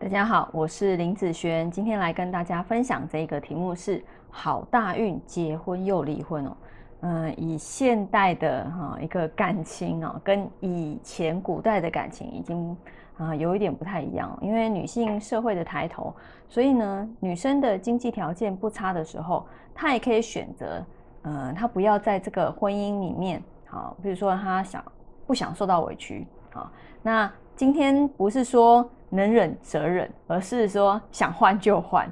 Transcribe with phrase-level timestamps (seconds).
[0.00, 6.56] 大家好，我是林子璇，今天来跟大家分享这个题目是好大运结婚又离婚哦。
[7.00, 12.76] 嗯，以现代的哈一个感情哦，跟以前古代的感情已经
[13.16, 16.14] 啊有一点不太一样，因为女性社会的抬头，
[16.48, 19.44] 所以呢，女生的经济条件不差的时候，
[19.74, 20.80] 她也可以选择，
[21.22, 24.80] 嗯，她不要在这个婚姻里面，好，比如说她想
[25.26, 26.70] 不想受到委屈，好，
[27.02, 28.88] 那今天不是说。
[29.10, 32.06] 能忍则忍，而是说想换就换，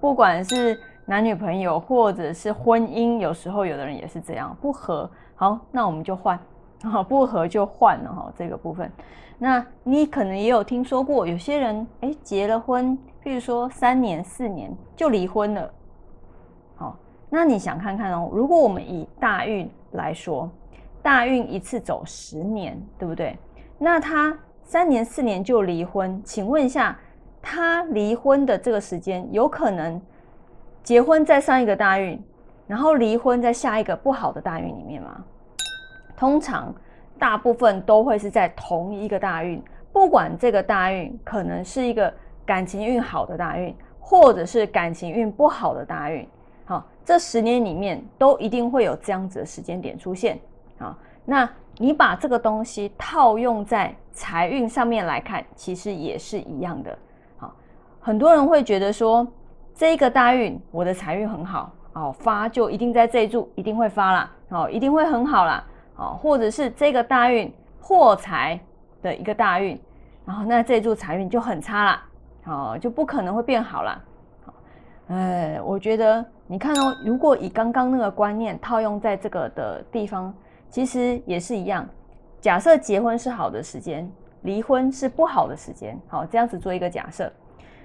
[0.00, 6.38] 不管是男女朋友或者是婚姻，有时候有的人也是这样，不合，好，那我们就换，
[7.08, 8.32] 不合就换了哈。
[8.36, 8.88] 这个部分，
[9.38, 15.68] 那你可能也有听说过，有些人哎结了婚，譬如说三年四年就离婚了，
[16.76, 16.96] 好，
[17.28, 20.48] 那你想看看哦，如果我们以大运来说，
[21.02, 23.36] 大运一次走十年，对不对？
[23.80, 24.38] 那他。
[24.62, 26.96] 三年四年就离婚，请问一下，
[27.42, 30.00] 他离婚的这个时间有可能
[30.84, 32.22] 结婚在上一个大运，
[32.68, 35.24] 然后离婚在下一个不好的大运里面吗？
[36.16, 36.72] 通常
[37.18, 39.60] 大部分都会是在同一个大运，
[39.92, 42.14] 不管这个大运可能是一个
[42.46, 46.24] 感情运好的大运，或者是感情运不好的大运，
[46.64, 50.38] 好，这十年里面都一定会有这样子的时间点出现，
[50.78, 50.96] 好，
[51.30, 51.48] 那。
[51.78, 56.98] 你把这个东西套用在财运上面来看，其实也是一样的。
[57.38, 57.54] 好，
[58.00, 59.26] 很多人会觉得说，
[59.74, 65.64] 这个大运我的财运很好，哦，发就一定在这一柱，一定会发啦，哦，一定会很好啦，
[65.96, 67.50] 哦，或者是这个大运
[67.80, 68.60] 破财
[69.00, 69.80] 的一个大运，
[70.26, 72.02] 然后那这一柱财运就很差啦，
[72.44, 73.98] 哦，就不可能会变好啦。
[75.08, 80.34] 呃，我觉得你看哦，如果以刚刚那个观念套用在这个的地方。
[80.70, 81.86] 其实也是一样，
[82.40, 84.10] 假设结婚是好的时间，
[84.42, 87.30] 离婚是不好的时间，好，这样子做一个假设，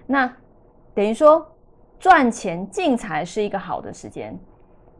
[0.05, 0.31] 那
[0.93, 1.45] 等于说
[1.99, 4.37] 赚钱进财是一个好的时间，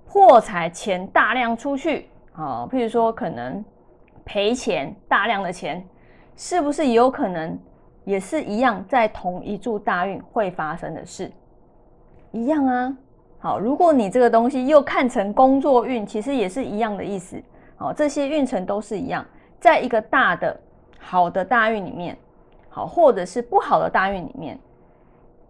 [0.07, 3.63] 破财钱大量出去，好，譬如说可能
[4.25, 5.87] 赔钱大量的钱，
[6.35, 7.57] 是不是有可能
[8.03, 11.31] 也是一样，在同一柱大运会发生的事，
[12.31, 12.97] 一样啊，
[13.37, 17.39] 好，如果你这个东西又看成工作运，其实也是一样的意思。
[17.77, 19.25] 好，这些运程都是一样，
[19.59, 20.59] 在一个大的
[20.97, 22.17] 好的大运里面，
[22.69, 24.57] 好，或者是不好的大运里面，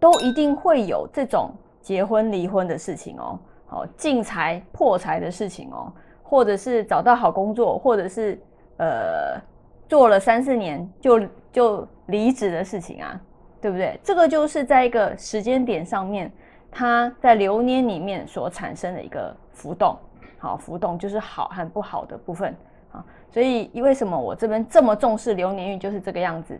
[0.00, 1.50] 都一定会有这种
[1.80, 5.92] 结婚离婚的事情哦，好，进财破财的事情哦，
[6.22, 8.38] 或者是找到好工作，或者是
[8.78, 9.40] 呃
[9.88, 11.20] 做了三四年就
[11.52, 13.20] 就离职的事情啊，
[13.60, 13.98] 对不对？
[14.02, 16.30] 这个就是在一个时间点上面，
[16.72, 19.96] 它在流年里面所产生的一个浮动。
[20.38, 22.54] 好，浮动就是好和不好的部分
[22.92, 26.58] 啊，所以为什么我这边这么重视流年运就是这个样子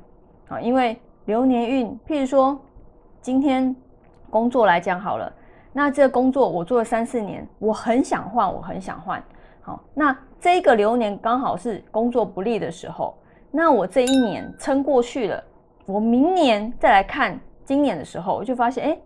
[0.48, 0.60] 啊？
[0.60, 2.58] 因为流年运，譬如说
[3.20, 3.74] 今天
[4.30, 5.32] 工作来讲好了，
[5.72, 9.22] 那这个工作我做了三四年，我很想换，我很想换。
[9.60, 13.16] 好，那这个流年刚好是工作不利的时候，
[13.50, 15.42] 那我这一年撑过去了，
[15.84, 18.98] 我明年再来看今年的时候，我就发现，哎，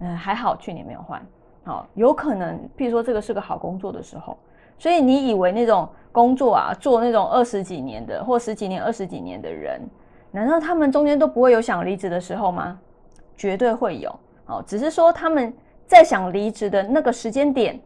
[0.00, 1.24] 嗯，还好去年没有换。
[1.68, 4.38] 好，有可能，譬如说这个是个好工作的时候，
[4.78, 9.78] 所以你以为那种工作啊，做那种二十几年的或十几年、二十几年的人，
[10.30, 12.78] 难道他们中间都不会有想离职的时候吗？
[13.36, 14.08] 绝对会有。
[14.46, 15.52] 哦，只是说他们
[15.84, 17.78] 在想离职的那个时间点，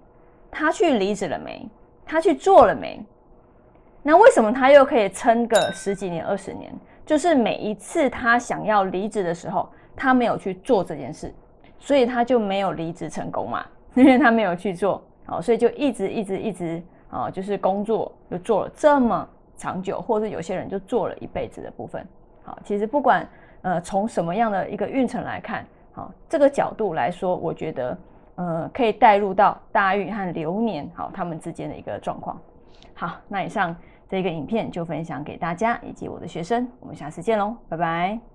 [0.49, 1.69] 他去离职了没？
[2.07, 3.05] 他去做了没？
[4.01, 6.73] 那为什么他又可以撑个十几年、二十年？
[7.05, 11.35] 就是每一次他想要离职的时候，他没有去做这件事。
[11.83, 22.07] 所以他就没有离职成功嘛，因为他没有去做，好，所以就一直一直一直啊，就是工作就做了这么长久，或者有些人就做了一辈子的部分，
[22.45, 23.29] 好，其实不管
[23.63, 27.99] 呃从什么样的一个运程来看，好，这个角度来说，我觉得
[28.37, 32.41] 呃可以带入到大运和流年好他们之间的一个状况。
[32.95, 33.75] 好，那以上
[34.09, 38.32] 这个影片就分享给大家以及我的学生，我们下次见喽，拜拜。